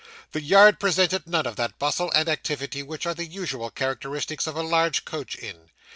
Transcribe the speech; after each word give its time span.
The 0.31 0.41
yard 0.41 0.79
presented 0.79 1.27
none 1.27 1.45
of 1.45 1.57
that 1.57 1.77
bustle 1.77 2.09
and 2.13 2.27
activity 2.27 2.81
which 2.81 3.05
are 3.05 3.13
the 3.13 3.23
usual 3.27 3.69
characteristics 3.69 4.47
of 4.47 4.55
a 4.55 4.63
large 4.63 5.05
coach 5.05 5.37
inn. 5.37 5.69